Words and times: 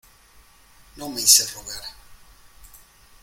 no 0.95 1.09
me 1.09 1.21
hice 1.21 1.45
rogar. 1.53 1.83